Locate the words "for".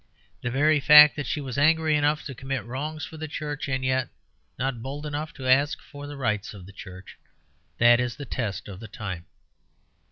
3.05-3.17, 5.79-6.07